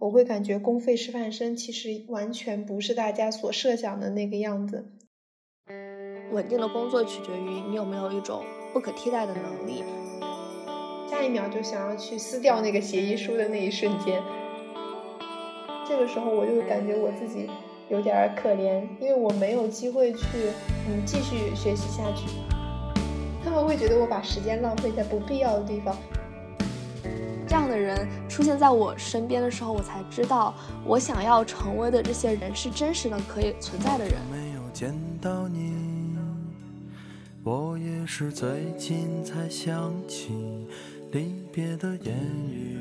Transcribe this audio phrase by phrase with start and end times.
[0.00, 4.92] 我会感觉公费师范生其实完全不是大家所设想的那个样子。
[6.30, 8.42] 稳定的工作取决于你有没有一种
[8.72, 9.82] 不可替代的能力。
[11.10, 14.22] 下一秒就想要去撕掉那个协议书的那一瞬间，
[15.88, 17.48] 这个时候我就感觉我自己
[17.88, 20.26] 有点可怜，因为我没有机会去
[20.86, 22.28] 嗯继续学习下去。
[23.42, 25.96] 他们会觉得我把时间浪费在不必要的地方。
[27.48, 30.52] 这样的人出现在我身边的时候，我才知道
[30.84, 34.14] 我想要成为的这些人是真实的可以存在的人。
[34.30, 35.72] 没有见到你，
[37.42, 40.68] 我也是最近才想起。
[41.10, 42.14] 离别的言
[42.50, 42.76] 语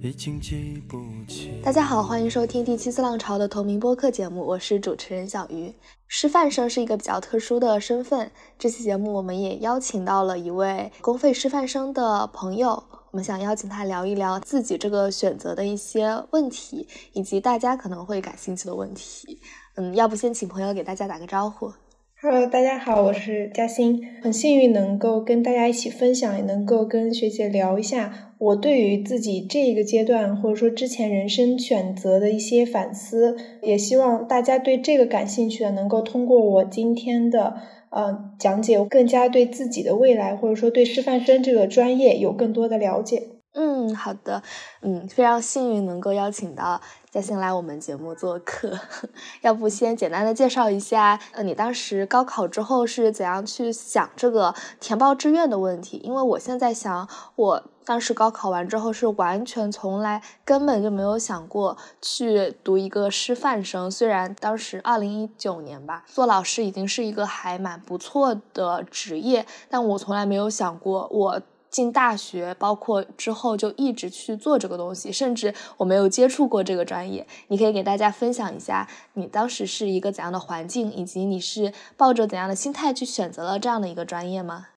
[0.00, 1.60] 已经记不起。
[1.60, 5.74] 大家好，欢迎收听第七次浪潮的同名播客节目，我是主持人小鱼。
[6.06, 19.38] 师范生是一个比较特殊的身份，这期节目我们也邀请到了一位公费师范生的朋友，我们想邀请他聊一聊自己这个选择的一些问题，以及大家可能会感兴趣的问题。
[19.76, 21.72] 嗯，要不先请朋友给大家打个招呼。
[22.20, 37.54] Hello，大家好，我是嘉欣，很幸运能够跟大家一起分享，也能够跟学姐聊一下我对于自己这个阶段或者说之前人生选择的一些反思，也希望大家对这个感兴趣的，能够通过我今天的
[37.90, 43.28] 呃讲解，更加对自己的未来或者说对师范生这个专业有更多的了解。
[43.54, 44.42] 嗯，好的，
[44.82, 46.80] 嗯，非常幸运能够邀请到。
[47.10, 48.78] 嘉欣来我们节目做客，
[49.40, 55.96] 要不先简单的介绍一下，呃，你当时高考之后是怎样去想这个填报志愿的问题？
[56.04, 71.42] 因为我现在想，我当时高考完之后是完全从来根本就没有想过去读一个师范生，虽然当时二零一九年吧，做老师已经是一个还蛮不错的职业，但我从来没有想过我。
[71.70, 77.26] 进大学，包括之后就一直去做这个东西，甚至我没有接触过这个专业。
[77.48, 84.68] 你可以给大家分享一下，你当时是一个怎样的环境，以及你是抱着怎样的心态去选择了这样的一个专业吗？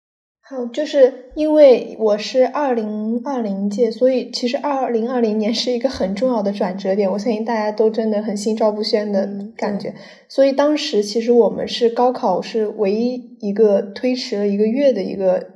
[0.52, 7.10] 好，就是因为我是二零二零届，所以其实二零二零年是一个很重要的转折点。
[7.10, 9.96] 我相信大家都真的很心照不宣的感觉。
[10.28, 15.48] 所以当时其实我们是高考是唯一一个推迟了一个月的一个。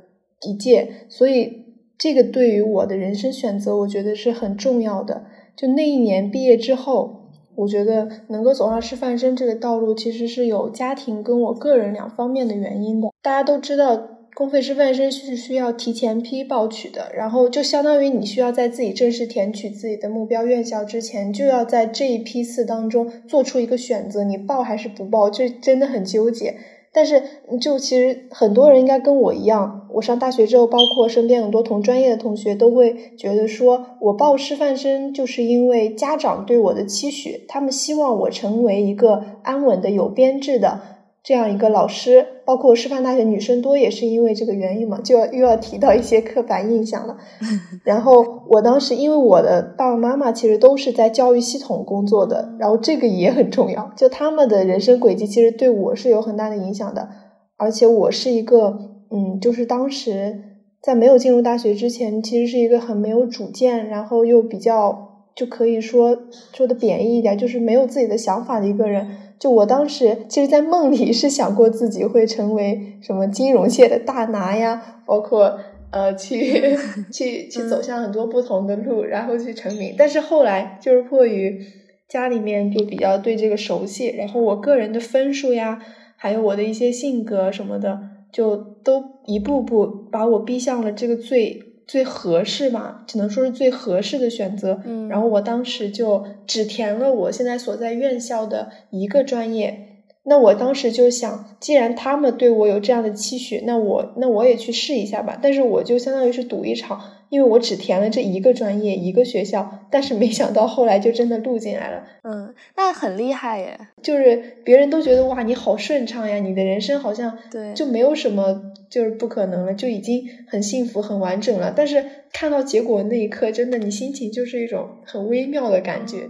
[0.42, 1.64] 一届，所以
[1.98, 5.24] 这个对于我的人生选择，我觉得是很重要的。
[5.56, 13.08] 就那一年毕业之后，我觉得能够走上师范生这个道路，其实是有家庭跟我个人两方面的原因的。
[13.22, 26.54] 大家都知道，公费师范生是需要提前批报取的，然后就相当于你需要在自己正式填取自己的目标院校之前，就要在这一批次当中做出一个选择，你报还是不报，这真的很纠结。
[26.92, 27.22] 但是，
[27.58, 40.82] 就其实很多人应该跟我一样，我上大学之后，包括身边很多同专业的同学，都会觉得说，我报师范生就是因为家长对我的期许，他们希望我成为一个安稳的、有编制的。
[41.22, 47.16] 这样一个老师，包括师范大学女生多，也是因为这个原因嘛，就要又要提到一些刻板印象了。
[47.82, 57.08] 然后我当时因为我的爸爸妈妈其实都是在教育系统工作的，然后这个也很重要，就他们的人生轨迹其实对我是有很大的影响的。
[57.56, 58.78] 而且我是一个，
[59.10, 60.40] 嗯，就是当时
[60.80, 66.16] 在没有进入大学之前，其实是一个很没有主见，然后又比较就可以说
[66.52, 69.08] 说的贬义一点，就是没有自己的想法的一个人。
[69.38, 75.58] 就我当时，其实，在梦里 是想过自己会成为什么金融界的大拿呀，包括
[75.90, 76.76] 呃，去
[77.12, 79.94] 去去走向很多不同的路，然后去成名。
[79.98, 81.60] 但是后来，就是迫于
[82.08, 85.80] 家里面就比较对这个熟悉，然后我个人的分数呀，
[86.16, 88.00] 还有我的一些性格什么的，
[88.32, 91.62] 就都一步步把我逼向了这个最。
[91.86, 94.80] 最合适吧，只能说是最合适的选择。
[94.84, 99.82] 嗯，然后我当时就只填了我现在所在院校的一个专业。
[100.24, 105.38] 那我当时就想，既然他们对我有这样的期许，那我那我也去试一下吧。
[105.40, 107.00] 但是我就相当于是赌一场。
[107.28, 112.04] 因为我只填了这一个专业一个学校，但是没想到后来就真的录进来了。
[112.22, 113.78] 嗯，那很厉害耶！
[114.02, 121.72] 就是别人都觉得哇，你好顺畅呀，你的人生好像对就没有什么就是不可能了，就已经很幸福很完整了。
[121.74, 126.28] 但是看到结果那一刻，真的你心情就是一种很微妙的感觉。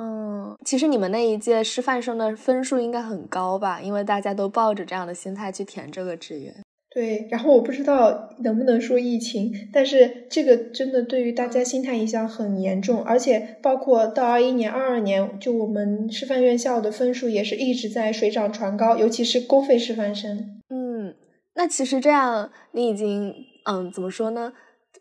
[0.00, 3.80] 嗯，其实你们那一届师范生的分数应该很高吧？
[3.80, 6.54] 因为大家都抱着这样的心态去填这个志愿。
[6.94, 20.60] 对，然后我不知道能不能说疫情，但是这个真的对于大家心态影响很严重，而且包括到二一年、二二年，就我们师范院校的分数也是一直在水涨船高，尤其是公费师范生。
[20.68, 21.14] 嗯，
[21.54, 23.34] 那其实这样，你已经
[23.64, 24.52] 嗯，怎么说呢？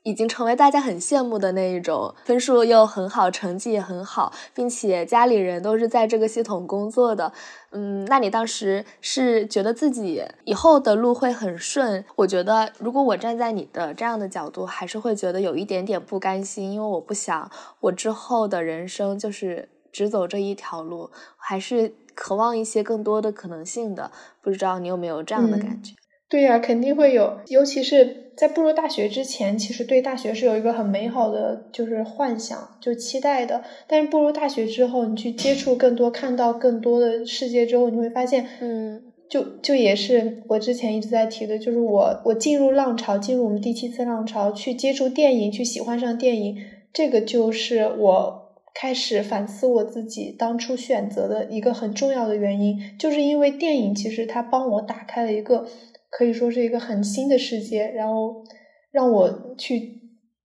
[0.04, 7.32] 已经成为大家很羡慕的那一种，分数又很好，成绩也很好，并且家里人都是在这个系统工作的。
[7.72, 12.04] 嗯，那你当时是觉得自己以后的路会很顺？
[12.16, 17.50] 我觉得，如果我站在你的这样的角度，还是会觉得有一点点不甘心，因为我不想
[17.82, 24.12] 我之后的人生就是只走这一条路，还是渴望一些更多的可能性的。
[24.42, 25.94] 不知道你有没有这样的感觉？
[26.32, 33.62] 对呀，肯定会有，尤其是在步入大学之前，其实对大学是有一个很美好的就是幻想，就期待的。
[33.86, 46.56] 但是步入大学之后，你去接触更多，看到更多的世界之后，你会发现，嗯，就就也是我之前一直在提的，就是我我进入浪潮，进入我们第七次浪潮，去接触电影，去喜欢上电影，
[46.94, 55.68] 这个就是我开始反思我自己当初选择的一个很重要的原因，就是因为电影其实它帮我打开了一个。
[56.12, 58.44] 可以说是一个很新的世界，然后
[58.92, 60.02] 让我去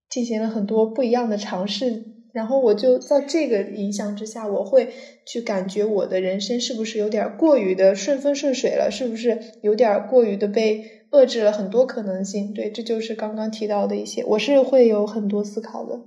[0.09, 4.93] 进行了很多不一样的尝试，然后我就在这个影响之下，我会
[5.27, 12.55] 去感觉我的人生是不是有点过于的顺风顺水了，是不是有点过于的被遏制了很多可能性？
[12.55, 16.01] 对，这就是刚刚提到的一些，我是会有很多思考的。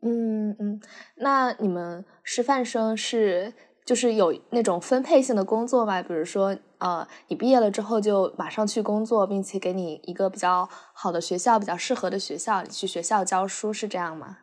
[0.00, 0.80] 嗯嗯，
[1.16, 3.52] 那你们师范生是？
[3.88, 14.36] 就是有那种分配性的工作吧，比如说，呃，你毕业了之后就马上去工作，并且给你一个比较好的学校，比较适合的学校，你去学校教书是这样吗？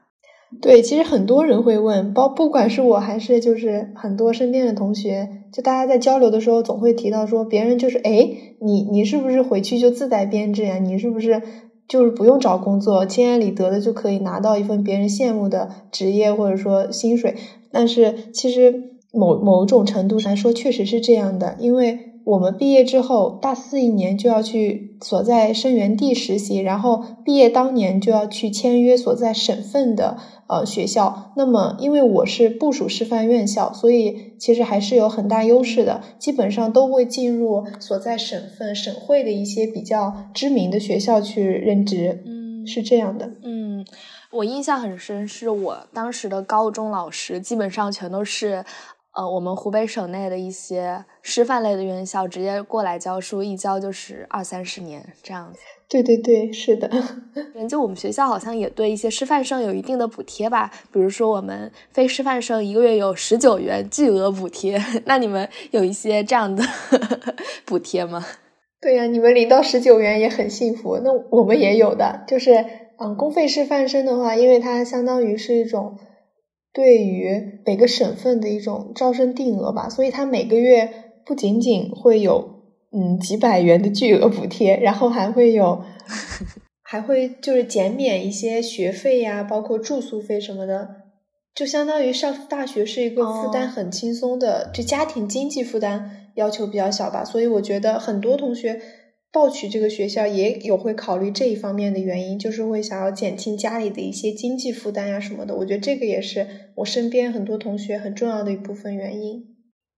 [0.59, 8.27] 对，其实很多人会问，包不管是我还是就是很多身边的同学，就大家在交流的时候总会提到说，别人就是哎，
[8.61, 10.79] 你你是不是回去就自带编制呀？
[10.79, 11.39] 你是不是
[11.87, 17.35] 就是不用找工作，心安理得的就可以拿到一份别人羡慕的职业或者说薪水？
[17.71, 18.94] 但是其实。
[19.15, 30.17] 某某种程度来说，确实是这样的，因为我们毕业之后，大四一年就要去所在生源地实习，然后毕业当年就要去签约所在省份的
[30.47, 31.31] 呃学校。
[31.35, 42.23] 那么，因为我是部属师范院校，所以其实还是有很大优势的，基本上都会进入所在省份省会的一些比较知名的学校去任职。
[42.25, 43.29] 嗯，是这样的。
[43.43, 43.85] 嗯，
[44.31, 48.65] 我印象很深，是我当时的高中老师基本上全都是。
[49.15, 55.59] 呃，我们湖北省内的一些师范类的院校直接过来教书，一教就是二三十年这样子。
[55.87, 56.91] 对对对，是的。
[57.69, 64.77] 就我们学校好像也对一些师范生有一定的补贴吧，比如说我们非师范生一个月有十九元巨额补贴。
[65.05, 66.61] 那你们有一些这样的
[67.63, 68.25] 补贴吗？
[68.81, 70.99] 对呀，你们领到十九元也很幸福。
[71.01, 72.65] 那我们也有的，就是
[72.97, 75.97] 嗯，公费师范生的话，因为它相当于是一种。
[76.75, 80.91] 对于每个省份的一种招生定额吧，所以它每个月
[81.25, 85.81] 不仅仅会有嗯几百元的巨额补贴，然后还会有，
[86.83, 90.89] 还会就是减免一些学费呀，包括住宿费什么的，
[91.55, 98.81] 就相当于上大学是一个负担很轻松的，就家庭经济负担要求比较小吧，所以我觉得很多同学。
[99.35, 105.53] 报取这个学校也有会考虑这一方面的原因，就是会想要减轻家里的一些经济负担呀什么的。
[105.57, 109.43] 我觉得这个也是我身边很多同学很重要的一部分原因。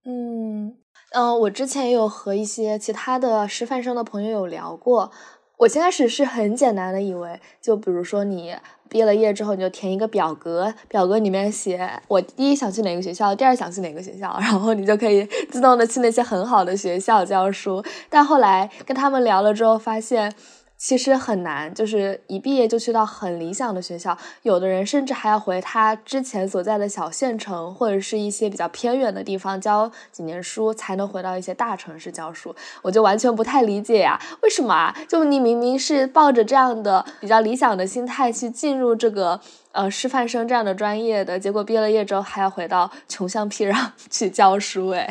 [0.04, 0.78] 嗯
[1.12, 5.12] 嗯，我之前也有和一些其他的师范生的朋友有聊过。
[5.58, 8.56] 我先开始是很简单的以为，就比如说你
[8.88, 17.84] 毕了业之后，你就填一个表格，表格里面写我第一想去哪个学校，第二想去哪个学校， 然后你就可以自动的去那些很好的学校教书。
[18.10, 20.34] 但后来跟他们聊了之后，发现。
[20.78, 32.56] 其实很难，就是一毕业就去到很理想的学校，有的人甚至还要回他之前所在的小县城，或者是一些比较偏远的地方教几年书，才能回到一些大城市教书。
[32.84, 34.96] 我就完全不太理解呀，为什么啊？
[35.08, 39.42] 就你明明是抱着这样的比较理想的心态去进入这个
[39.72, 45.10] 呃师范生这样的专业的，结果毕了业之后还要回到穷乡僻壤 去教书，哎。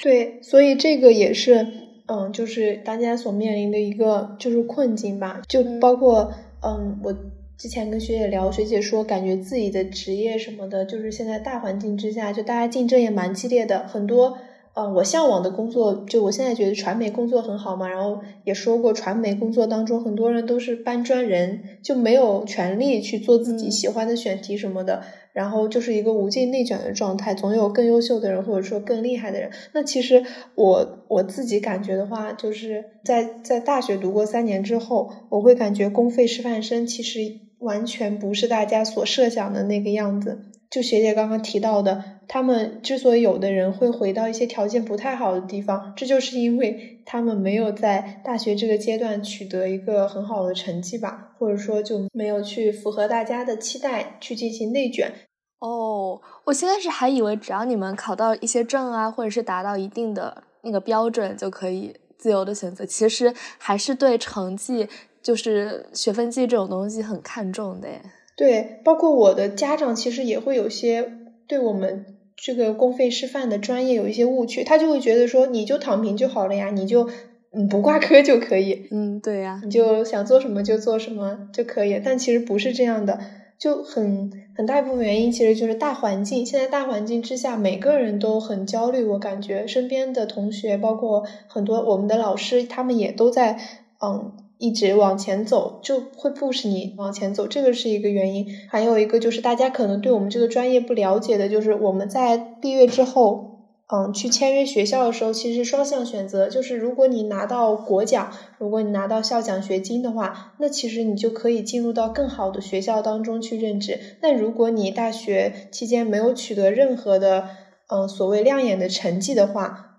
[0.00, 1.89] 对，所以这个也是。
[2.10, 7.14] 嗯，就是大家所面临的一个就是困境吧，就包括嗯，我
[7.56, 14.38] 之前跟学姐聊，学姐说感觉自己的职业什么的，就是现在大环境之下，就大家竞争也蛮激烈的，很多。
[14.72, 17.88] 嗯，我向往的工作，就我现在觉得传媒工作很好嘛。
[17.88, 25.02] 然后也说过，传媒工作当中很多人都是搬砖人，就没有权利去做自己喜欢的选题什么的。
[25.32, 29.50] 然后就是一个无尽内卷的状态，总有更优秀的人或者说更厉害的人。
[29.72, 37.20] 那其实我我自己感觉的话，就是在在大学读过三年之后，我会感觉公费师范生其实
[37.58, 40.40] 完全不是大家所设想的那个样子。
[40.70, 55.12] 就学姐刚刚提到的，他们之所以有的人会回到一些条件不太好的地方，这就是因为他们没有在大学这个阶段取得一个很好的成绩吧，或者说就没有去符合大家的期待去进行内卷。
[55.58, 64.86] 哦，我现在是还以为只要你们考到一些证啊，或者是达到一定的那个标准就可以自由的选择，其实还是对成绩，
[65.20, 67.88] 就是学分绩这种东西很看重的。
[68.36, 71.12] 对，包括我的家长其实也会有些
[71.48, 72.06] 对我们
[72.42, 77.08] 这个公费师范的专业有一些误区，他就会觉得说你就躺平就好了呀，你就
[77.52, 83.20] 嗯不挂科就可以，嗯对呀，你就想做什么就做什么就可以，但其实不是这样的。
[83.58, 86.46] 就很很大一部分原因，其实就是大环境。
[86.46, 89.04] 现在大环境之下，每个人都很焦虑。
[89.04, 93.60] 我感觉身边的同学，包括很多我们的老师，他们也都在
[94.02, 97.48] 嗯一直往前走，就会 push 你往前走。
[97.48, 98.46] 这个是一个原因。
[98.68, 103.48] 还有一个就是大家可能对我们这个专业不了解的，就是我们在毕业之后。
[103.92, 113.98] 嗯，去签约学校的时候，其实双向选择，就是如果你拿到国奖，如果你拿到校奖学金的话，那其实你就可以进入到更好的学校当中去任职。
[114.22, 117.48] 那如果你大学期间没有取得任何的
[117.88, 119.96] 嗯所谓亮眼的成绩的话，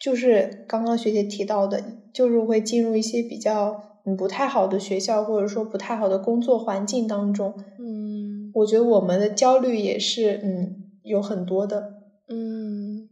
[0.00, 1.80] 就是刚刚学姐提到的，
[2.12, 7.54] 就是会进入一些比较不太好的学校，或者说不太好的工作环境当中。
[7.78, 11.94] 嗯，我觉得我们的焦虑也是嗯有很多的。
[12.28, 13.08] 嗯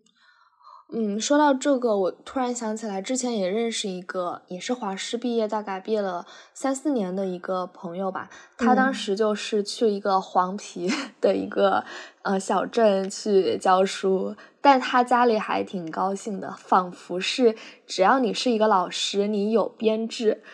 [0.92, 6.24] 嗯，说到这个，我突然想起来，之前也认识一个，也是华师毕业，大概毕业了
[6.54, 8.30] 三四年的一个朋友吧。
[8.56, 10.88] 他当时就是去一个黄皮
[11.20, 11.84] 的一个
[12.22, 20.44] 呃小镇去教书，但他家里还挺高兴的，仿佛是只要你是一个老师，你有编制，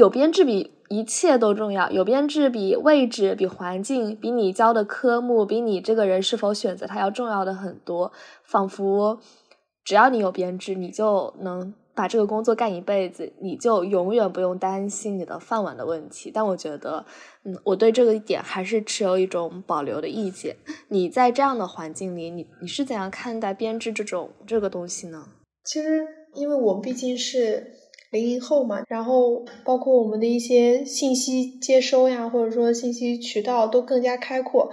[0.00, 8.10] 有编制比一切都重要，有编制比位置、比环境、比你教的科目、比你这个人是否选择他要重要的很多，
[8.42, 9.20] 仿佛。
[9.84, 16.30] 只要你有编制，你就能把这个工作干一辈子，你就永远不用担心你的饭碗的问题。
[16.32, 17.04] 但我觉得，
[17.44, 20.56] 嗯，我对这个一点还是持有一种保留的意见。
[20.88, 25.26] 你在这样的环境里，你你是怎样看待编制这种这个东西呢？
[25.64, 27.72] 其实，因为我毕竟是
[28.10, 34.70] 零零后嘛，然后包括我们的一些信息接收呀，或者说信息渠道都更加开阔。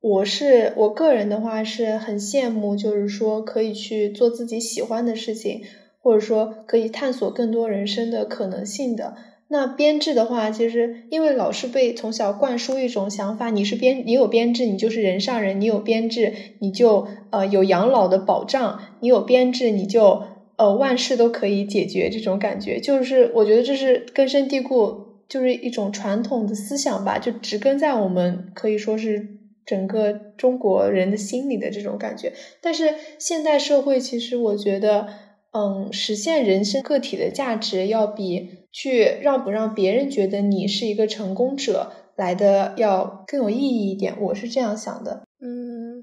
[0.00, 5.60] 我是我个人的话是很羡慕，就是说可以去做自己喜欢的事情，
[6.02, 9.14] 或者说可以探索更多人生的可能性的。
[9.52, 20.22] 那编制的话，其实因为老是被从小灌输一种想法，你是编，你有编制，你就是人上人；你有编制，你就呃有养老的保障；你有编制，你就
[20.60, 22.08] 呃万事都可以解决。
[22.08, 29.40] 这种感觉，就是我觉得这是根深蒂固，就是一种传统的思想吧，就植根在我们可以说是。
[29.66, 35.06] 整个中国人的心里的这种感觉，但是现代社会其实我觉得，
[35.52, 44.16] 嗯，实现人生个体的价值，要比去让不让别人觉得你是一个成功者来的要更有意义一点。
[44.20, 45.22] 我是这样想的。
[45.40, 46.02] 嗯，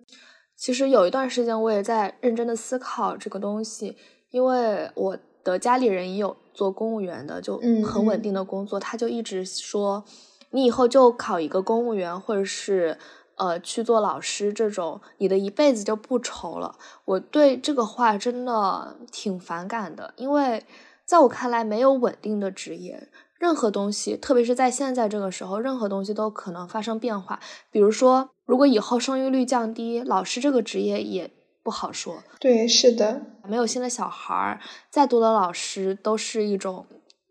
[0.56, 3.98] 其实有一段时间我也在认真的思考这个东西，
[4.32, 10.04] 因为我的家里人也有做公务员的，就很稳定的工作，他就一直说，
[10.52, 12.98] 你以后就考一个公务员，或者是。
[13.40, 16.76] 呃，去做老师这种，你的一辈子就不愁了。
[17.06, 20.66] 我对这个话真的挺反感的，因为
[21.06, 23.08] 在我看来，没有稳定的职业，
[23.38, 27.40] 任何东西，特别是在现在这个时候，任何东西都可能发生变化。
[27.70, 31.30] 比如说，如果以后生育率降低，老师这个职业也
[31.68, 32.24] 不好说。
[32.40, 36.86] 对，是的，没有新的小孩儿，再多的老师都是一种，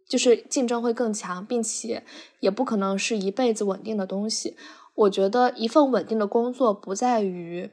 [0.06, 2.02] 就是竞争会更强，并且
[2.40, 4.54] 也不可能是一辈子稳定的东西。
[4.94, 7.70] 我觉得一份稳定的工作不在于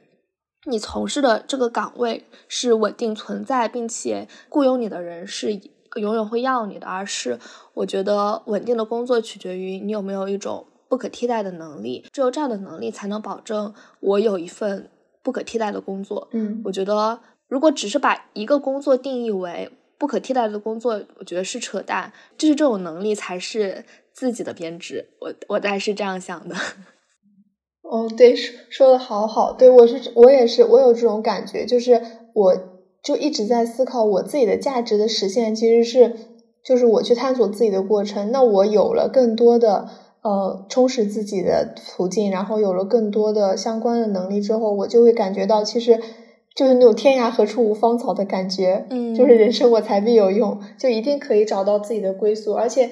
[0.64, 5.60] 你从事的这个岗位是稳定存在，并且雇佣你的人是
[5.96, 7.38] 永远会要你的，而是
[7.74, 14.88] 我觉得稳定的工作取决于你有没有一种不可替代的能力，只有这样的能力才能保证我有一份
[15.24, 16.28] 不可替代的工作。
[16.30, 22.12] 嗯，我觉得如果只是把一个工作定义为不可替代的工作，我觉得是扯淡。
[22.38, 26.54] 就是这种能力才是自己的编制，我我大概是这样想的。
[27.82, 32.00] 哦，对，说说的好好，对我是，我也是，我有这种感觉，就是
[32.34, 32.56] 我
[33.02, 36.16] 就一直在思考我自己的价值的实现，其实是
[36.64, 38.30] 就是我去探索自己的过程。
[38.32, 39.88] 那我有了更多的
[40.24, 46.00] 呃充实自己的途径，然后有了更多的相关的能力之后，我就会感觉到，其实
[46.56, 52.54] 就是那种天涯何处无芳草的感觉，嗯，就是人生我才必有用，就一定可以找到自己的归宿。
[52.54, 52.90] 而且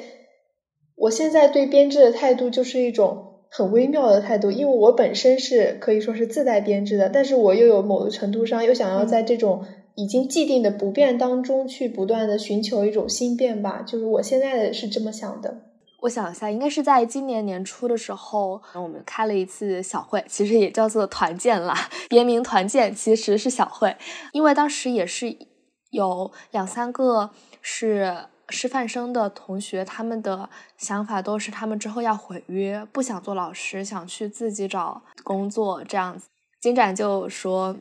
[0.95, 3.31] 我现在对编制的态度就是一种。
[3.55, 9.63] 很微妙的态度，因为我本身是可以说是自带编制的，但是我又有某个程度上又想要在这种
[9.95, 15.55] 已经既定的不变当中去不断的寻求一种新变吧，就是我现在是这么想的。
[16.03, 23.97] 我想一下，应该是在今年年初的时候，我们开了一次小会，其实也叫做团建啦，别名团建，其实是小会，
[24.33, 25.37] 因为当时也是
[25.91, 27.31] 有两三个
[27.61, 36.27] 是师范生的同学，他们的想法都是他们之后要毁约，不想做老师，想去自己找工作这样子。
[36.61, 37.77] 金展就说：“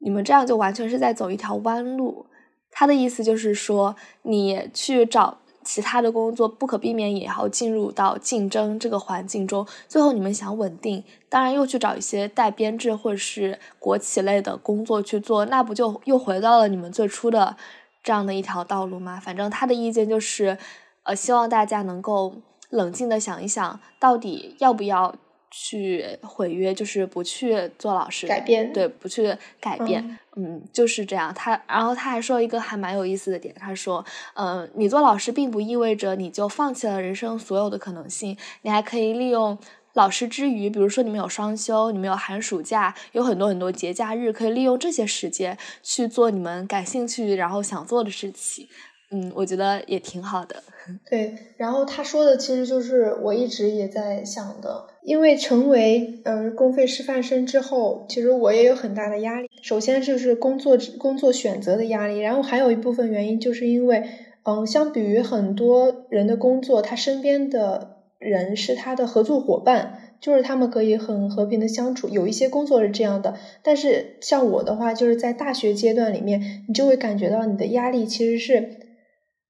[0.00, 2.24] 你们这样就完全是在走一条弯路。”
[2.72, 5.40] 他的意思就是说，你去找。
[5.66, 17.56] 其他的工作不可避免也要进入到竞争这个环境中，最后你们想稳定，当然又去找一些带编制或者是国企类的工作去做，那不就又回到了你们最初的
[18.04, 19.18] 这样的一条道路吗？
[19.18, 20.56] 反正他的意见就是，
[21.02, 22.36] 呃，希望大家能够
[22.70, 25.16] 冷静的想一想，到底要不要。
[25.50, 31.32] 去毁约就是不去做老师，改变对，不去改变，嗯，就是这样。
[31.32, 39.56] 他然后他还说一个还蛮有意思的点，他说，嗯，你做老师并不意味着你就放弃了人生所有的可能性，你还可以利用
[39.94, 48.68] 老师之余，比如说你们有双休，你们有寒暑假，有很多很多节假日，可以利用这些时间去做你们感兴趣然后想做的事情。
[49.10, 50.56] 嗯，我觉得也挺好的。
[51.08, 59.48] 对，然后他说的其实就是我一直也在想的，因为成为呃公费师范生之后，其实我也有很大的压力。
[59.62, 64.08] 首先就是工作工作选择的压力，然后还有一部分原因就是因为，
[64.44, 72.08] 嗯，相比于很多人的工作，他身边的人是他的合作伙伴，就是他们可以很和平的相处。
[72.08, 78.85] 有一些工作是这样的，但是像我的话，就是在大学阶段里面，你就会感觉到你的压力其实是。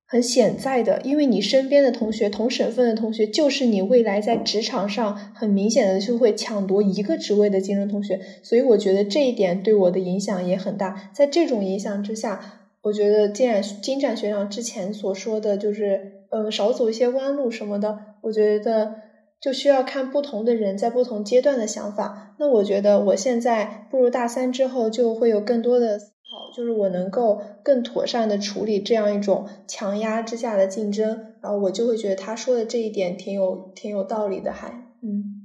[0.08, 11.10] 很显在的，因为你身边的同学，同省份的同学，就是你未来在职场上很明显的就会抢夺一个职位的竞争同学，所以我觉得这一点对我的影响也很大。
[11.12, 12.40] 在这种影响之下，
[12.82, 18.94] 我觉得金展金展学长之前所说的就是，嗯，少走一些弯路什么的，我觉得
[19.40, 22.36] 就需要看不同的人在不同阶段的想法。
[22.38, 25.98] 那我觉得我现在步入大三之后，就会有更多的。
[26.46, 31.08] 好，就是我能够更妥善的处理这样一种强压之下的竞争，
[31.40, 34.68] 然后我就会觉得他说的这一点挺有挺有道理的，还
[35.02, 35.42] 嗯。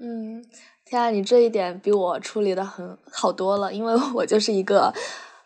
[0.00, 0.44] 嗯，
[0.84, 4.92] 天啊，你这一点比我处理的很好多了，因为我就是一个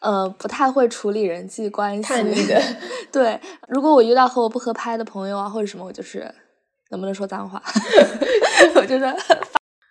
[0.01, 2.13] 呃不太会处理人际关系，
[2.47, 2.61] 的，
[3.13, 6.35] 对，如果我遇到和我不合拍的朋友啊或者什么，我就是
[6.91, 7.63] 能不能说脏话，
[8.75, 8.99] 我觉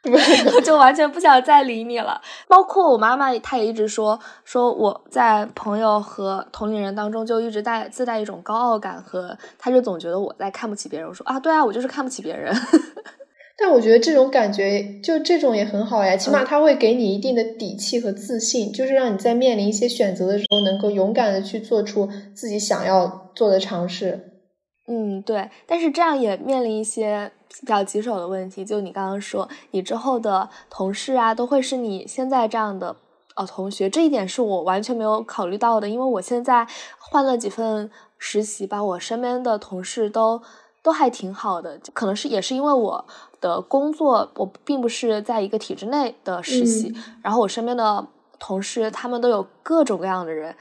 [0.03, 0.61] 得。
[0.61, 2.21] 就完全不想再理你了。
[2.47, 11.07] 包括我妈妈，她也一直说，说我在朋友和同龄人当中就一直带自带一种高傲感，和她就总觉得我在看不起别人。
[11.07, 12.53] 我说啊，对啊，我就是看不起别人。
[13.59, 24.43] 但我觉得这种感觉，就这种也很好呀，起码他会给你一定的底气和自信，就是让你在面临一些选择的时候，能够勇敢的去做出自己想要做的尝试。
[24.87, 25.49] 嗯，对。
[25.65, 27.31] 但是这样也面临一些。
[27.61, 32.95] 比较棘手的问题，就你刚刚说，你之后的同事啊，都会是你现在这样的
[33.35, 36.67] 呃同学，这一点是我完全没有考虑到的，因为我现在
[36.99, 40.41] 换了几份实习吧，我身边的同事都
[40.83, 43.05] 都还挺好的，可能是也是因为我
[43.41, 48.07] 的工作，我并不是在一个体制内的实习，然后我身边的
[48.39, 50.55] 同事他们都有各种各样的人。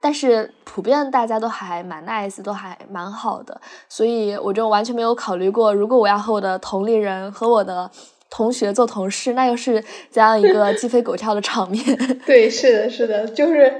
[0.00, 7.90] 但是普遍大家都还蛮 nice，都还蛮好的，所以我就完全没有考虑过，如果我要和我的同龄人和我的
[8.30, 11.82] 同学做同事，那又是怎样一个鸡飞狗跳的场面？
[12.24, 13.72] 对，是的，是的，就是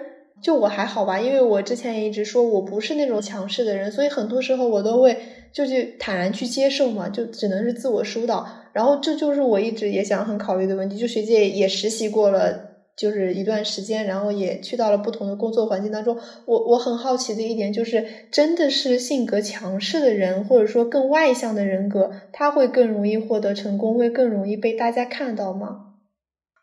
[0.43, 5.17] 就我还好吧，因为我之前也一直说我不是那种强势的人，所以很多时候我都会
[5.53, 8.47] 就去坦然去接受嘛，就只能是自我疏导。
[8.73, 12.68] 然后这就是我一直也想很考虑的问题，就学姐也实习过了。
[12.99, 16.19] 就是一段时间，然后也去到了不同的工作环境当中。
[16.47, 25.95] 我我很好奇的一点就是，真的是性格强势的人，或者说更外向的人格，他会更容易获得成功，会更容易被大家看到吗？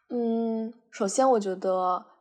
[0.10, 2.14] 嗯，首先我觉得。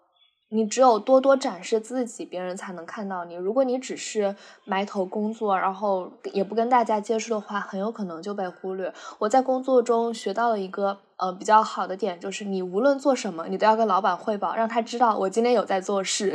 [0.54, 3.34] 你只有多多展示自己，别人才能看到你。
[3.34, 8.94] 如果你只是埋头工作，然后也不跟大家接触的话，很有可能就被忽略。
[9.18, 16.32] 我在工作中学到了一个呃比较好的点，就是你无论做什么，你都要跟老板汇报，让他知道我今天有在做事，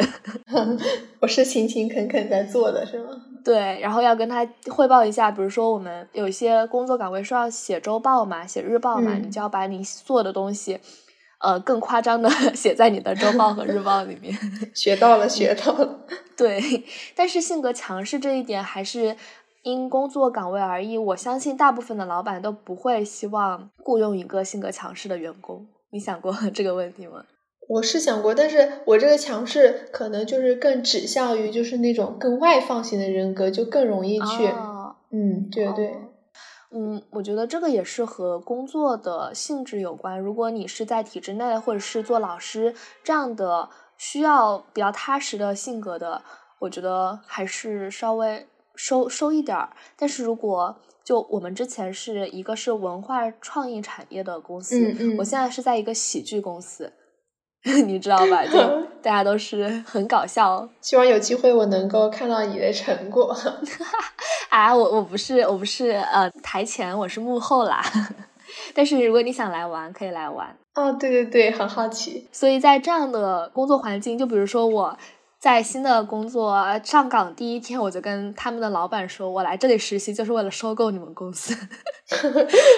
[1.21, 3.11] 我是勤勤恳恳在做的，是吗？
[3.45, 10.77] 对，然后要跟他汇报一下，比如说我们有一些工作岗位是要写周报嘛，写日报嘛，你就要把你做的东西。
[11.39, 14.37] 呃，更夸张的 写在你的周报和日报里面，
[14.75, 16.05] 学到了，学到了。
[16.35, 16.83] 对，
[17.15, 19.15] 但是性格强势这一点还是
[19.63, 25.65] 因工作岗位而异，我相信大部分的老板都不会希望雇佣一个性格强势的员工。
[25.91, 27.23] 你想过 这个问题吗？
[27.67, 34.49] 我是想过，但是我这个强势可能就是更指向于就是那种更外放型的人格，就更容易去，
[35.11, 35.93] 嗯，对对，
[36.71, 40.19] 嗯，我觉得这个也是和工作的性质有关。
[40.19, 46.21] 如果你是在体制内，或者是做老师这样的需要比较踏实的性格的，
[46.59, 49.75] 我觉得还是稍微收收一点儿。
[49.97, 56.93] 但是如果就我们之前是一个是文化创意产业的公司，嗯嗯，我现在是在一个喜剧公司。
[57.85, 58.43] 你知道吧？
[58.45, 58.59] 就
[59.01, 60.67] 大家都是很搞笑。
[60.81, 63.35] 希望有机会我能够看到你的成果。
[64.49, 67.83] 啊，我我不是我不是呃台前，我是幕后啦。
[68.73, 70.55] 但是如果你想来玩，可以来玩。
[70.75, 72.27] 哦，对对对，很好奇。
[72.31, 74.97] 所以在这样的工作环境，就比如说我。
[75.39, 81.55] 在新的工作上岗第一天，我就跟他们的老板说：“我来这里实习就是为了收购你们公司。”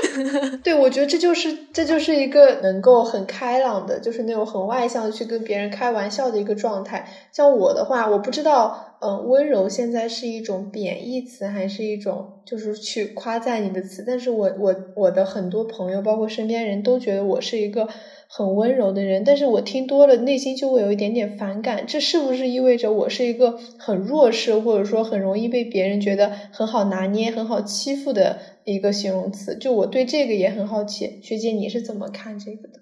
[0.63, 7.10] 对，我觉得这就是这就是一个能够很开朗的，就是那种很外向的去跟别人开玩笑的一个状态。
[7.32, 14.04] 像我的话，我不知道，嗯，温柔现在是一种贬义词还是一种就是去夸赞你的词？
[14.06, 17.89] 但是我我我的很多朋友，包括身边人都觉得我是一个。
[18.33, 21.85] 很温柔的人，但是我听多了，内心就会有一点点反感。
[21.85, 29.57] 这是不是意味着我是一个很弱势，或者说很容易被别人觉得很好拿捏、很好欺负的一个形容词？
[29.57, 32.79] 就我对这个也很好奇，学姐你是怎么看这个的？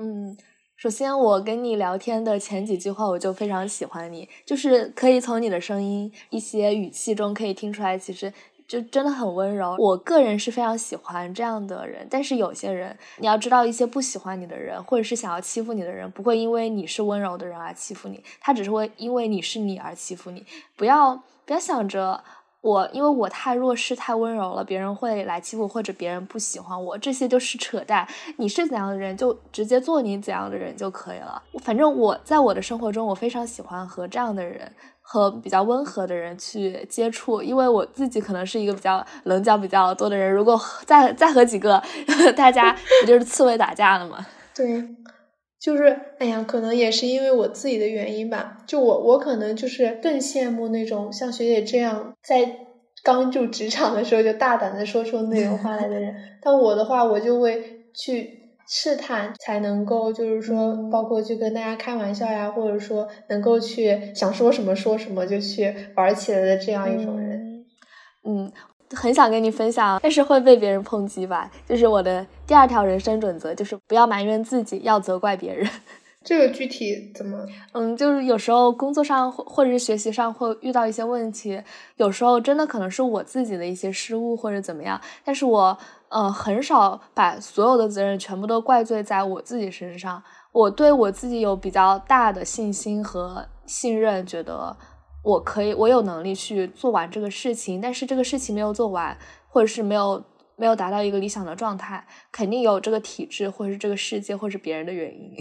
[0.00, 0.36] 嗯，
[0.76, 8.32] 首先我跟你聊天的前几句话，我就非常喜欢你，就是可以从你的声音、一些语气中可以听出来，其实。
[8.68, 12.06] 就真的很温柔，我个人是非常喜欢这样的人。
[12.10, 20.44] 但是有些人，你要知道，一些不喜欢你的人，或者是想要欺负你的人，不会因为你是温柔的人而欺负你，他只是会因为你是你而欺负你。
[20.76, 22.22] 不要不要想着
[22.60, 28.06] 我，因为我太弱势、太温柔了，别人会来欺负，或者别人不喜欢我，这些就是扯淡。
[28.36, 31.42] 你是怎样的人，就直接做你怎样的人就可以了。
[31.62, 34.70] 反正我在我的生活中，我非常喜欢和这样的人。
[35.10, 40.30] 和比较温和的人去接触，因为我自己可能是一个比较棱角比较多的人。
[40.30, 41.82] 如果再再和几个
[42.36, 44.26] 大家，不就是刺猬打架了吗？
[44.54, 44.84] 对，
[45.58, 48.58] 就是哎呀，可能也是因为我自己的原因吧。
[48.66, 52.58] 就我，我可能就是更羡慕那种像学姐这样，在
[53.02, 56.14] 刚入职场的时候就大胆的说出那种话来的人。
[56.42, 58.37] 但我的话，我就会去。
[58.68, 67.64] 试探才能够，就是说，包括去跟大家开玩笑呀，或者说能够去想说什么说什么就去玩起来的这样一种人。
[68.24, 68.52] 嗯，
[68.94, 71.50] 很想跟你分享，但是会被别人抨击吧？
[71.66, 75.66] 就是我的第二条人生准则，就是不要埋怨自己，要责怪别人。
[76.24, 77.46] 这个具体怎么？
[77.72, 81.62] 嗯，就是有时候工作上或或者是学习上会遇到一些问题，
[81.96, 85.78] 有时候真的可能是我自己的一些失误或者怎么样，但是我。
[86.10, 90.22] 呃，很少把所有的责任全部都怪罪在我自己身上。
[90.52, 94.74] 我对我自己有比较大的信心和信任，觉得
[95.22, 97.78] 我可以，我有能力去做完这个事情。
[97.78, 100.24] 但是这个事情没有做完，或者是没有
[100.56, 105.36] 没有达到一个理想的状态，肯定有这个体制，或者是这个世界，或者是别人的原因。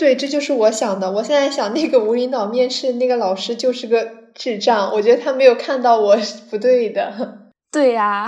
[0.00, 1.12] 对，这就是我想的。
[1.12, 4.90] 我现在想，那个无领导面试那个老师就是个智障。
[4.94, 7.40] 我觉得他没有看到我是不对的。
[7.70, 8.26] 对呀。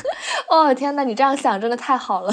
[0.50, 2.30] 哦天呐，你这样想真的太好了。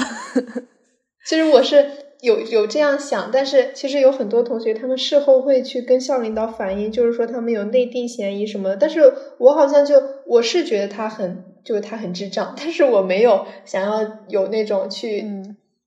[1.24, 8.76] 其实我是有有这样想，但是其实有很多同学他们事后会去跟校领导反映，就是说他们有内定嫌疑什么的。
[8.76, 9.94] 但是我好像就
[10.26, 15.24] 我是觉得他很就是他很智障， 但是我没有想要有那种去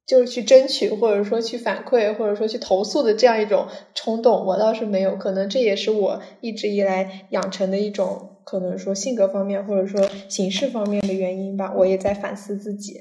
[0.07, 5.15] 就是去争取或者说去反馈或者说去投诉的这样一种冲动，我倒是没有。
[5.15, 8.31] 可能这也是我一直以来养成的一种。
[8.45, 12.93] 可能说性格方面，或者说形式方面的原因吧，我也在反思自己。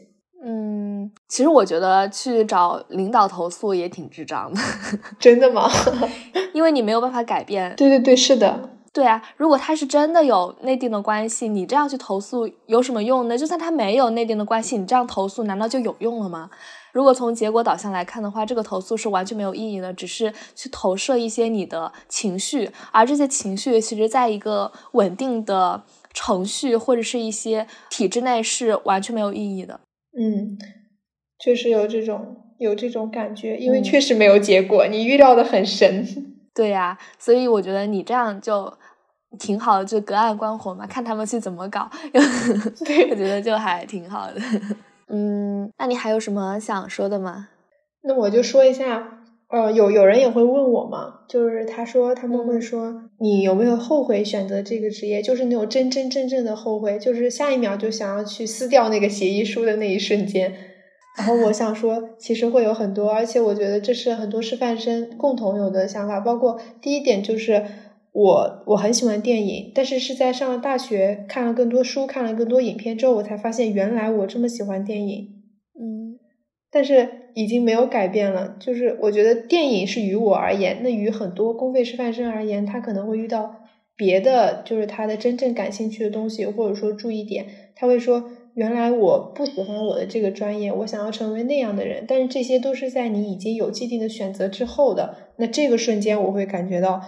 [0.43, 4.59] 嗯，其实我觉得去找领导投诉也挺智障的。
[5.21, 5.71] 真的吗？
[6.55, 7.77] 因为你没有办法改变。
[7.77, 8.71] 对对对，是的。
[8.95, 13.37] 对啊，如果他是真的有内定的关系，你这样去投诉有什么用呢？
[13.37, 16.49] 就算他没有内定的关系，你这样投诉难道就有用了吗？
[16.95, 29.81] 如果从结果导向来看的话，这个投诉是完全没有意义的，只是去投射一些你的情绪，而这些情绪其实在一个稳定的程序或者是一些体制内是完全没有意义的。
[30.17, 30.57] 嗯，
[31.41, 36.07] 确实有这种有这种感觉，因为确实没有结果，你预料的很神。
[36.55, 38.73] 对呀，所以我觉得你这样就
[39.41, 41.91] 挺好的，就隔岸观火嘛，看他们去怎么搞。
[42.87, 44.41] 对，我觉得就还挺好的。
[45.09, 47.49] 嗯，那你还有什么想说的吗？
[48.03, 60.55] 那我就说一下，呃，有有人也会问我嘛，就是他说他们会说你有没有后悔选择这个职业，就是那种真真正正的后悔，就是下一秒就想要去撕掉那个协议书的那一瞬间。
[61.17, 66.19] 然后我想说，其实会有很多，而且我觉得这是很多师范生共同有的想法。
[66.19, 67.65] 包括第一点就是
[68.15, 75.29] 我我很喜欢电影，但是是在上了大学看了更多书，看了更多影片之后，我才发现原来我这么喜欢电影。
[75.79, 76.19] 嗯，
[76.71, 77.21] 但是。
[77.37, 83.57] 已经没有改变了，就是我觉得电影是于我而言，那于很多公费师范生而言，他可能会遇到
[83.97, 97.03] 别的，就是他的真正感兴趣的东西，或者说注意点，他会说，原来我不喜欢我的这个专业，我想要成为那样的人，但是这些都是在你已经有既定的选择之后的，那这个瞬间我会感觉到，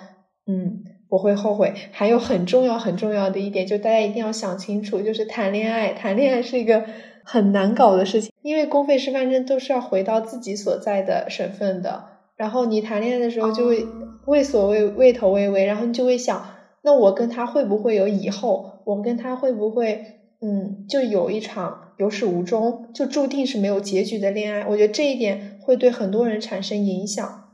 [0.48, 1.72] 嗯，我会后悔。
[1.92, 6.84] 还有很重要很重要的一点，就大家一定要想清楚，就是谈恋爱，谈恋爱是一个。
[7.28, 12.04] 很难搞的事情，因为公费师范生都是要回到自己所在的省份的，
[12.36, 13.84] 然后你谈恋爱的时候就会
[14.26, 16.46] 畏所畏畏头畏尾，然后你就会想，
[16.82, 18.80] 那我跟他会不会有以后？
[18.84, 20.04] 我跟他会不会，
[20.40, 24.64] 嗯，就有一场有始无终，就注定是没有结局的恋爱？
[24.68, 27.45] 我觉得这一点会对很多人产生影响。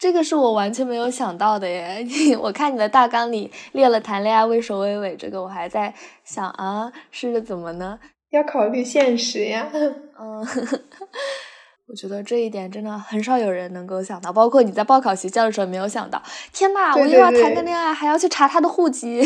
[0.00, 2.04] 哦，这个是我完全没有想到的耶！
[2.40, 5.92] 我看你的大纲里列了谈恋爱畏首畏尾，这个我还在
[6.24, 7.98] 想啊，是怎么呢？
[8.30, 9.68] 要考虑现实呀，
[10.18, 10.40] 嗯，
[11.88, 16.22] 我觉得这一点真的很少有人能够想到，包括你在报考学校的时候没有想到。
[16.52, 19.20] 天呐，我又要谈个恋爱，还要去查他的户籍。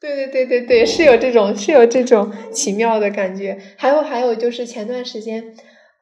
[0.00, 3.58] 对对对对对，是有这种是有这种奇妙的感觉。
[3.76, 5.42] 还有还有就是前段时间，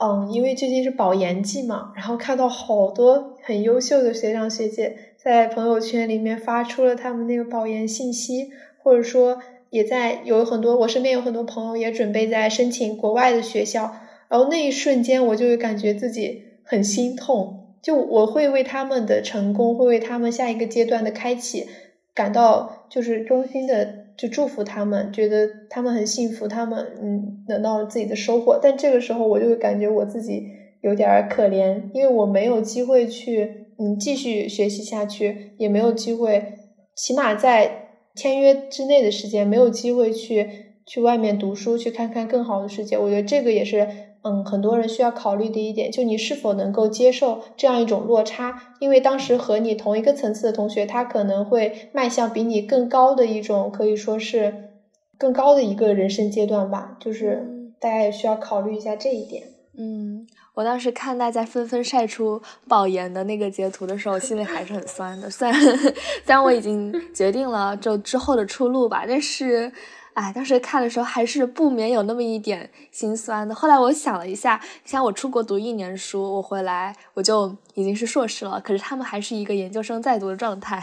[0.03, 8.51] 嗯，因为最近是保研季嘛，然后看到好多很优秀的学长学姐在朋友圈里面发出了他们那个保研信息，
[8.83, 9.41] 或者说。
[9.73, 13.91] 也在有很多，我身边有很多朋友也准备在申请国外的学校，
[14.29, 21.69] 然后那一瞬间我就会感觉自己很心痛，就我会为他们的成功，会为他们下一个阶段的开启
[22.13, 30.47] 感到就是衷心的就祝福他们，觉得他们很幸福，他们嗯得到了自己的收获，但这个时候我就会感觉我自己
[30.81, 36.55] 有点可怜，因为我没有机会去嗯继续学习下去，也没有机会，
[36.95, 37.81] 起码在。
[38.15, 40.47] 签约之内的时间没有机会去
[40.85, 42.99] 去外面读书，去看看更好的世界。
[42.99, 43.89] 我觉得这个也是
[44.25, 48.75] 嗯很多人需要考虑的一点，就你是否能够接受这样一种落差？
[48.79, 54.71] 因为当时和你同一个层次的同学，他可能会迈向比你更高的一种，可以说是
[55.19, 56.97] 更高的一个人生阶段吧。
[57.01, 59.43] 就是大家也需要考虑一下这一点。
[59.77, 60.27] 嗯。
[60.55, 65.31] 我当时看大家纷纷晒出保研的那个截图的时候，心里还是很酸的。
[65.31, 65.59] 虽然
[66.23, 69.73] 虽然我已经决定了就之后的出路吧，但是，
[70.15, 73.55] 哎，当时看的时候还是不免有那么一点心酸的。
[73.55, 80.83] 后来我想了一下，像我出国读一年书，我回来我就已经是硕士了，可是他们还是一个研究生在读的状态，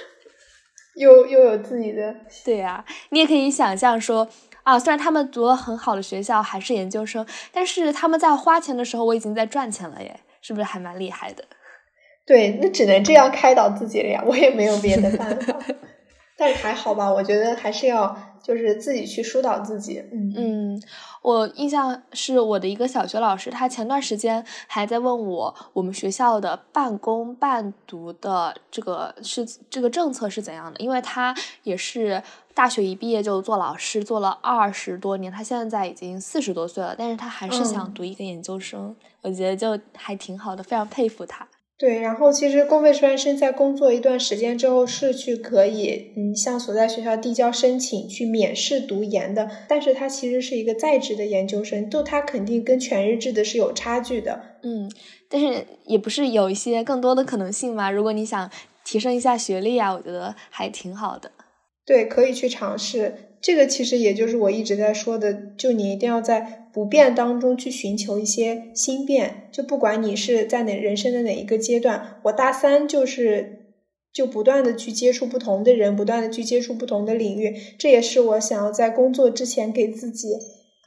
[0.96, 2.14] 又又有自己的。
[2.44, 4.28] 对呀，你也可以想象说。
[4.66, 11.44] 啊，虽然他们读了很好的学校，还是研究生，但是他们在花钱的时候，我已经在赚钱了耶，是不是还蛮厉害的？
[12.26, 15.56] 对，那只能这样开导自己了呀，我也没有别的办法。
[16.36, 18.16] 但是还好吧，我觉得还是要。
[18.46, 20.00] 就是自己去疏导自己。
[20.12, 20.82] 嗯嗯，
[21.20, 30.78] 我印象是我的一个小学老师，他前段时间还在问我，我们学校的半工半读的这个是这个政策是怎样的？
[30.78, 32.22] 因为他也是
[32.54, 41.48] 大学一毕业就做老师，做了二十多年，他现在已经四十多岁了，但是他还是想读一个研究生，我觉得就还挺好的，非常佩服他。
[41.78, 54.56] 对，然后其实公费师范生在工作一段时间之后是去可以，嗯，向所在学校递交申请去免试读研的，但是他其实是一个在职的研究生，就他肯定跟全日制的是有差距的。
[54.62, 54.90] 嗯，
[55.28, 57.90] 但是也不是有一些更多的可能性嘛？
[57.90, 58.50] 如果你想
[58.82, 61.30] 提升一下学历啊，我觉得还挺好的。
[61.84, 63.25] 对，可以去尝试。
[63.40, 69.48] 这个其实也就是我一直在说的，就你一定要在不变当中去寻求一些新变。
[69.52, 73.74] 就不管你是在哪人生的哪一个阶段，我大三就是
[74.12, 77.54] 就不断的去接触不同的人，不断的去接触不同的领域。
[77.78, 80.28] 这也是我想要在工作之前给自己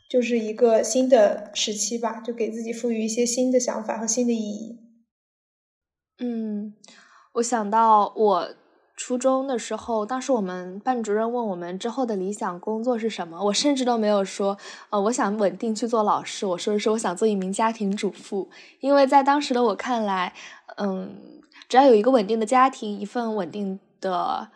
[0.10, 4.80] 就是一个新的时期吧，就给自己赋予一些新的想法和新的意义。
[6.20, 6.74] 嗯，
[7.36, 8.50] 我想到我。
[9.00, 14.58] 初中的时候，当时我们班主任问我们之后的理想工作是什么，我甚至都没有说，
[14.90, 18.50] 呃，我想稳定去做老师，我说的是我想做一名家庭主妇，
[18.82, 20.34] 因为在当时的我看来，
[20.76, 21.16] 嗯，
[21.70, 24.50] 只要有一个稳定的家庭，一份稳定的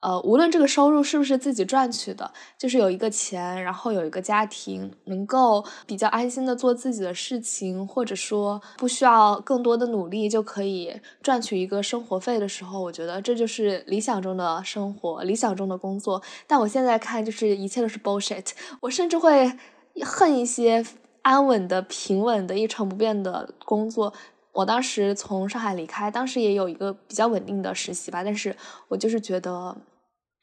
[0.00, 16.22] 呃，无论这个收入是不是自己赚取的，就是有一个钱，然后有一个家庭，能够比较安心的做自己的事情，或者说不需要更多的努力就可以赚取一个生活费的时候，我觉得这就是理想中的生活，理想中的工作。
[16.46, 18.46] 但我现在看，就是一切都是 bullshit。
[18.80, 19.52] 我甚至会
[20.02, 20.82] 恨一些
[21.20, 24.14] 安稳的、平稳的、一成不变的工作。
[24.52, 28.56] 我当时从上海离开，当时也有一个比较稳定的实习吧，但是
[28.88, 29.76] 我就是觉得。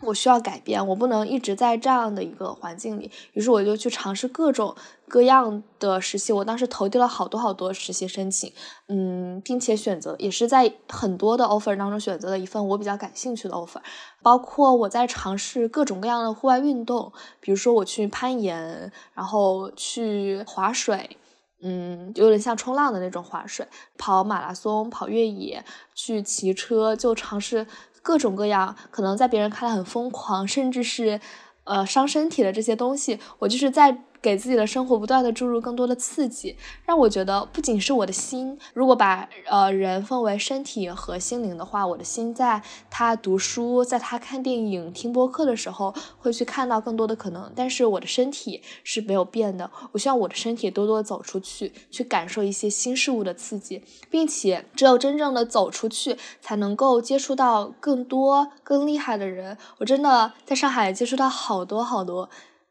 [0.05, 3.09] 我需要改变，我不能一直在这样的一个环境里。
[3.33, 4.75] 于是我就去尝试各种
[5.07, 6.31] 各样的实习。
[6.31, 8.53] 我当时投递了好多好多实习申请，
[8.89, 13.81] 嗯，并且选择也是在很多的 offer 当中选择了一份我比较感兴趣的 offer。
[14.21, 21.17] 包括我在尝试各种各样的户外运动，比如说我去攀岩，然后去划水，
[21.63, 27.65] 嗯，有点像冲浪的那种划水，跑马拉松、跑越野，去骑车，就尝试。
[28.07, 31.19] 各种各样，可能在别人看来很疯狂，甚至是，
[31.65, 34.05] 呃，伤身体的这些东西，我就是在。
[34.27, 47.49] 给自己的生活不断的注入更多的刺激，让我觉得不仅是我的心，如果把呃人分为身体和心灵的话，我的心在他读书，在他看电影、听播客的时候，会去看到更多的可能。
[47.55, 59.57] 但是我的身体是没有变的，我希望我的身体多多走出去，去感受一些新事物的刺激，并且只有真正的走出去，才能够接触到更多更厉害的人。
[59.77, 62.29] 我真的在上海接触到好多好多。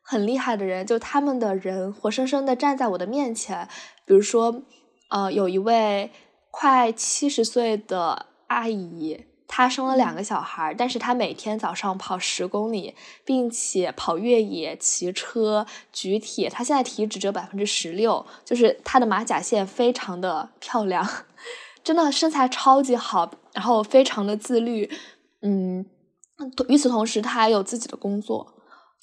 [0.09, 3.69] 很厉害的人，就他们的人活生生的站在我的面前。
[4.05, 4.63] 比如说，
[5.11, 6.13] 呃，有一位
[6.53, 16.49] 快七十岁的阿姨，她生了两个小孩，但是她每天早上跑十公里，并且跑越野、骑车、举铁。
[16.49, 21.05] 她现在体脂只有百分之十六，就是她的马甲线非常的漂亮，
[21.83, 24.89] 真的身材超级好，然后非常的自律。
[25.43, 25.85] 嗯，
[26.69, 28.53] 与此同时，她还有自己的工作。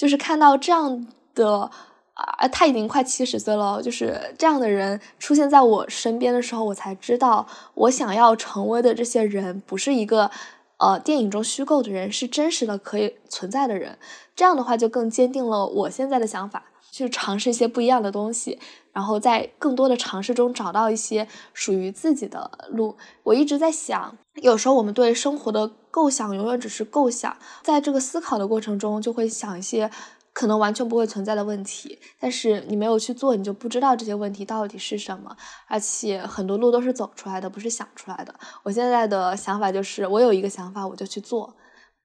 [0.04, 1.72] 就是看到这样的
[2.14, 10.30] 啊，他已经快七十岁了，就是这样的人出现在我身边的时候，我才知道我想要成为的这些人不是一个
[10.76, 13.98] 呃电影中虚构的人，是真实的可以存在的人。
[14.36, 18.60] 这样的话就更坚定了我现在的想法，去尝试一些不一样的东西，
[18.94, 22.96] 然后在更多的尝试中找到一些属于自己的路。
[23.24, 25.72] 我一直在想，有时候我们对生活的。
[25.94, 29.88] 构想永远只是构想，在这个思考的过程中，就会想一些
[30.34, 32.00] 可能完全不会存在的问题。
[32.20, 35.38] 但是你没有去做，你就不知道这些问题到底是什么。
[35.68, 38.34] 而且很多路都是走出来的，不是想出来的。
[38.64, 41.56] 我现在的想法就是，我有一个想法，我就去做，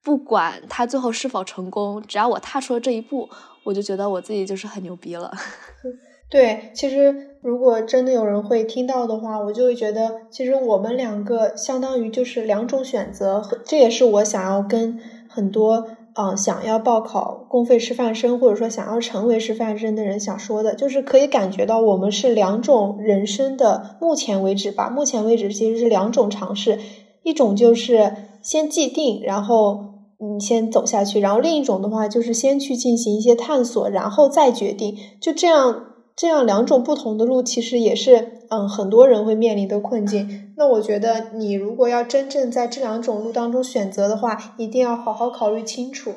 [0.03, 3.27] 不管它最后是否成功，只要我踏出了这一步，
[3.63, 5.31] 我就觉得我自己就是很牛逼了。
[6.29, 26.77] 对，其实如果真的有人会听到的话，我就会觉得，其实我们两个相当于就是两种选择，这也是我想要跟很多嗯想要报考公费师范生或者说想要成为师范生的人想说的，就是可以感觉到我们是两种人生的目前为止吧，目前为止其实是两种尝试，
[27.23, 35.85] 一种就是先既定，然后你先走下去，然后另一种的话就是先去进行一些探索，然后再决定，就这样。
[36.15, 40.51] 这样两种不同的路，其实也是嗯很多人会面临的困境。
[40.57, 46.09] 那我觉得你如果要真正在这两种路当中选择的话，一定要好好考虑清楚。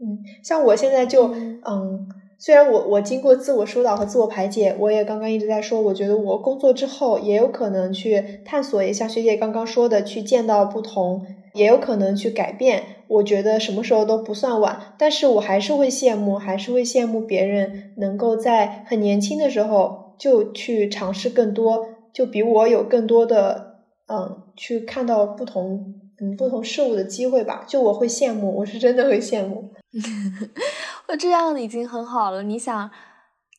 [0.00, 1.28] 嗯，像我现在就
[1.64, 12.82] 嗯，虽然我我经过自我疏导和自我排解，我也刚刚一直在说，我觉得我工作之后也有可能去探索一下学姐刚刚说的，去见到不同，也有可能去改变。
[13.08, 27.64] 我觉得什么时候都不算晚，但是我还是会羡慕，还是会羡慕别人能够在很年轻的时候就去尝试更多，就比我有更多的嗯，去看到不同嗯不同事物的机会吧。
[27.66, 29.70] 就我会羡慕，我是真的会羡慕。
[31.08, 32.42] 我 这样已经很好了。
[32.42, 32.90] 你想，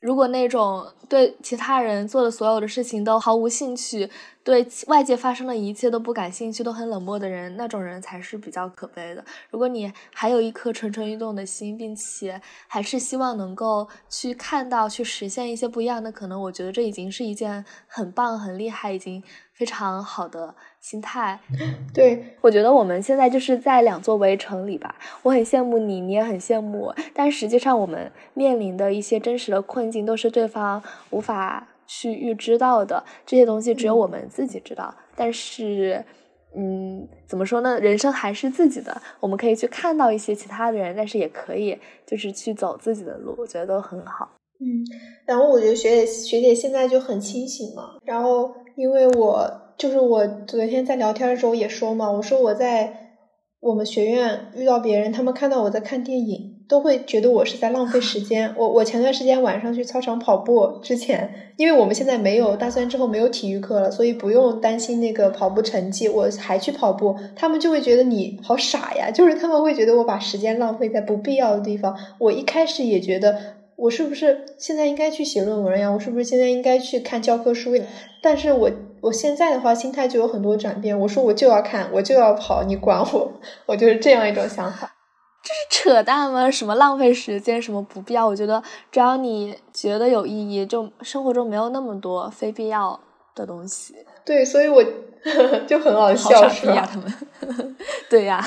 [0.01, 4.09] 如果那种对其他人做的所有的事情都毫无兴趣。
[4.45, 9.25] 对外界发生的一切都不感兴趣，都很冷漠的人，那种人才是比较可悲的。
[9.49, 21.39] 如果你还有一颗蠢蠢欲动的心，并且还是希望能够去看到、去实现一些不一样的可能，我觉得这已经是一件很棒、很厉害、已经非常好的心态。
[21.91, 24.93] 对，我觉得我们现在就是在两座围城里吧。
[25.23, 31.67] 我很羡慕你，你也很羡慕我，但实际上我们面临的一些真实的困境，都是对方无法。
[31.87, 34.93] 去预知到的这些东西，只有我们自己知道。
[35.15, 36.03] 但是，
[36.55, 37.79] 嗯，怎么说呢？
[37.79, 44.29] 人生还是自己的，我们可以去看到一些其他的人，但是也可以就是去走自己的路，我觉得都很好。
[44.59, 44.85] 嗯，
[45.25, 47.97] 然后我觉得学姐学姐现在就很清醒嘛。
[48.03, 53.01] 然后，因为我就是我昨天在聊天的时候也说嘛，我说我在。
[53.61, 58.53] 我们学院遇到别人，他们看到我在看电影，都会觉得我是在浪费时间。
[58.57, 71.95] 我我前段时间晚上去操场跑步之前，因为我们现在没有大三之后没有体育课了，所以不用担心那个跑步成绩，我还去跑步，他们就会觉得你好傻呀，就是他们会觉得我把时间浪费在不必要的地方。
[72.19, 73.37] 我一开始也觉得
[73.75, 75.89] 我是不是现在应该去写论文呀？
[75.89, 77.83] 我是不是现在应该去看教科书呀？
[78.21, 78.71] 但是我。
[79.01, 80.99] 我现在的话，心态就有很多转变。
[80.99, 83.31] 我说我就要看，我就要跑，你管我？
[83.67, 84.94] 我就是这样一种想法。
[85.45, 86.49] 这是扯淡吗？
[86.49, 88.25] 什么浪费时间，什么不必要？
[88.25, 92.99] 我觉得只要你觉得有意义，就生活中没有那么多非必要
[93.35, 93.95] 的东西。
[94.25, 94.83] 对，所以我
[95.67, 96.89] 就很好笑，是吧？
[96.91, 97.75] 他们，
[98.09, 98.43] 对呀，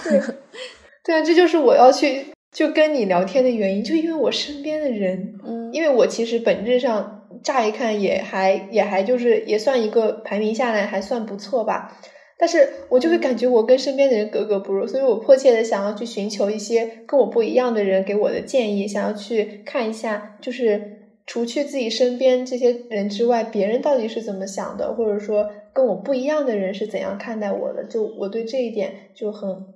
[1.04, 7.14] 对啊，这就是我要去就跟你聊天的原因，就因为我身边的人，嗯，因为我其实本质上。
[7.40, 11.96] 乍一看也还也还就是也算一个排名下来还算不错吧，
[12.38, 29.66] 但是我就会感觉我跟身边的人格格不入，所以我迫切的想要去寻求一些跟我不一样的人给我的建议，想要去看一下，就是除去自己身边这些人之外，别人到底是怎么想的，或者说跟我不一样的人是怎样看待我的，就我对这一点就很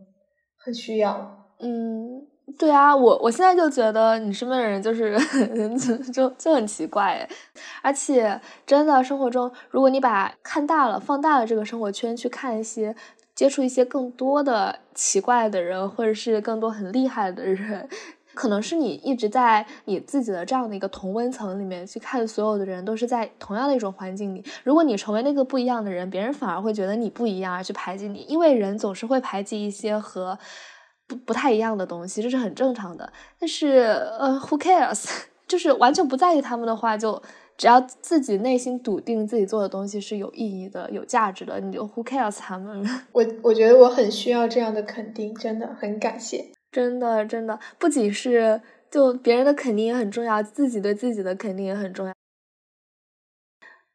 [0.57, 2.22] 很需要，嗯。
[2.59, 5.17] 对啊，我我现在就觉得你身边的人就是
[6.13, 7.27] 就就很奇怪，
[7.83, 12.95] 而且真的生活中，如果你把看大了、放大了这个生活圈去看一些、
[13.35, 17.89] 接触一些更多的奇怪的人，或者是更多很厉害的人，
[18.35, 24.45] 可能是你一直在你自己的这样的一个同温层里面去看所有的人都是在同样的一种环境里。
[24.65, 30.37] 如果你成为那个不一样的人，别人反而会觉得你不一样而去排挤你，因为人总是会排挤一些和。
[31.13, 33.13] 不太一样的东西，这是很正常的。
[33.39, 33.69] 但是，
[34.19, 35.05] 呃，Who cares？
[35.49, 37.23] 就是完全不在意他们的话，就
[37.59, 42.89] 只要自己内心笃定自己做的东西是有意义的、有价值的，你就 Who cares 他们？
[43.13, 46.53] 我我觉得我很需要这样的肯定，真的很感谢。
[46.71, 52.15] 真的，真的，不仅是就别人的肯定也很重要，自己对自己的肯定也很重要。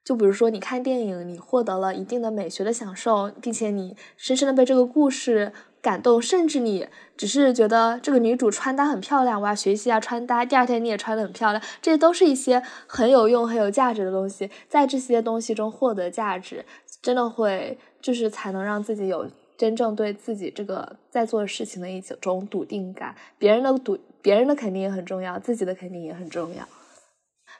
[0.06, 5.52] 就比如说，你看电影，你获得了一定的美学的享受，并且你深深的被这个故事。
[5.88, 6.86] 感动，甚至你
[7.16, 10.44] 只是觉得这个女主穿搭很漂亮，我要学习一下穿搭。
[10.44, 14.52] 第二天你也穿得很漂亮，这些都是一些很有用、很有价值的东西。
[14.68, 16.66] 在这些东西中获得价值，
[17.02, 19.26] 真的会就是才能让自己有
[19.58, 23.16] 真正对自己这个在做事情的一种笃定感。
[23.38, 26.68] 别人的笃，别人的肯定也很重要，自己的肯定也很重要。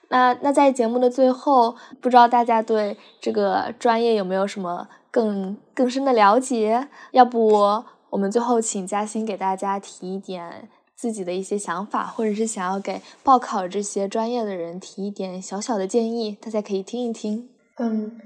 [0.10, 6.90] 那那在节目的最后，不知道大家对这个专业有没有什么更更深的了解？
[7.12, 7.86] 要不？
[8.10, 17.50] 我们最后请嘉欣给大家提一点自己的一些想法，或者是想要给报考这些专业的人提一点小小的建议，大家可以听一听。
[17.78, 18.18] 嗯，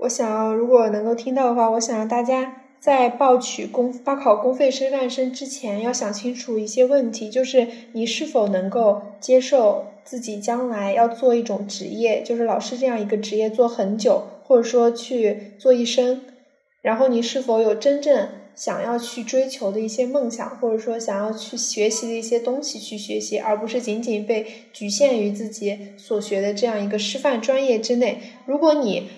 [0.00, 16.22] 我想要如果能够听到的话，我想让大家在报取公报考公费师范生之前，要想清楚一些问题，就是你是否能够接受自己将来要做一种职业，就是老师这样一个职业做很久，或者说去做一生，
[16.82, 18.28] 然后你是否有真正。
[18.58, 28.18] 想要去追求的一些梦想，或者说想要去学习的一些东西去学习，而不是仅仅被局限于自己所学的这样一个师范专业之内。
[28.46, 29.08] 如果你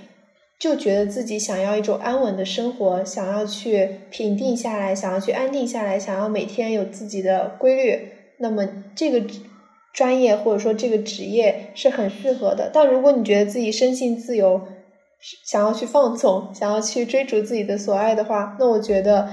[0.58, 8.08] 就觉得自己想要一种安稳的生活，想要去平定下来，想要去安定下来，想要每天有自己的规律，
[8.40, 9.24] 那么这个
[9.94, 12.70] 专业或者说这个职业是很适合的。
[12.70, 14.60] 但如果你觉得自己生性自由，
[15.44, 19.28] 想要去放纵，想要去追逐自己的所爱的话，那我觉得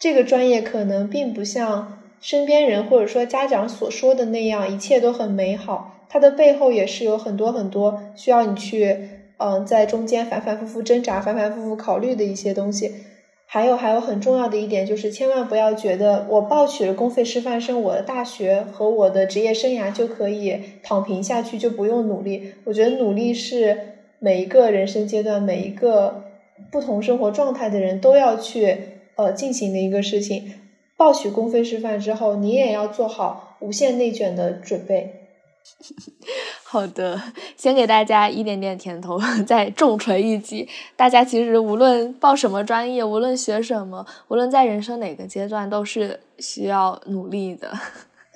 [0.00, 5.94] 这个专业可能并不像身边人或者说家长所说的那样，一切都很美好。
[6.08, 8.98] 它的背后也是有很多很多需要你去，
[9.36, 12.92] 嗯，在中间反反复复挣扎、反反复复考虑的一些东西。
[13.46, 22.54] 还有还有很重要的一点就是，千万不要觉得我报取了公费师范生，我的大学和我的职业生涯就可以躺平下去，就不用努力。
[22.64, 23.92] 我觉得努力是。
[24.18, 26.24] 每一个人生阶段，每一个
[26.70, 28.78] 不同生活状态的人都要去
[29.16, 30.52] 呃进行的一个事情。
[30.96, 35.22] 报取公费师范之后，你也要做好无限内卷的准备。
[36.64, 37.20] 好的，
[37.56, 40.68] 先给大家一点点甜头， 再重锤一击。
[40.96, 47.72] 大家其实无论报什么专业，无论学什么，无论在人生哪个阶段，都是需要努力的。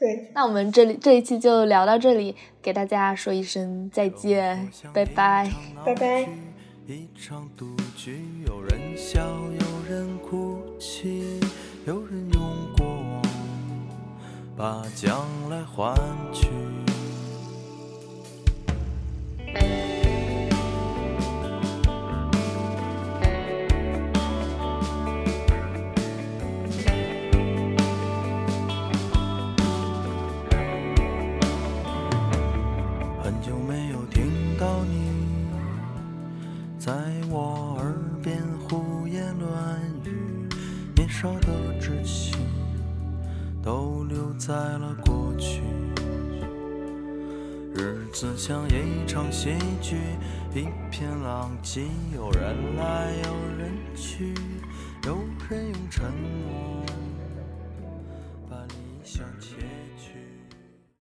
[0.01, 5.51] 对，那我们这里这一期就聊到这里，给大家说一声再见，拜拜，
[5.85, 6.27] 拜拜。
[6.87, 11.39] 一场赌局，有人笑，有人哭泣，
[11.87, 12.43] 有人用
[12.79, 13.23] 过往
[14.57, 15.21] 把将
[15.51, 15.95] 来换
[16.33, 16.49] 取。
[36.91, 36.97] 在
[37.29, 40.49] 我耳边胡言乱语，
[40.97, 41.47] 年少的
[41.81, 42.35] 志气
[43.63, 45.63] 都留在了过去。
[47.77, 49.99] 日子像一场戏剧，
[50.53, 51.83] 一片狼藉，
[52.13, 54.35] 有人来有人去，
[55.05, 55.17] 有
[55.49, 57.00] 人用沉默。